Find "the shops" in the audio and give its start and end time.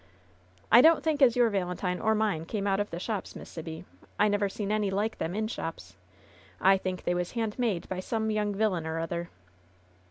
2.89-3.35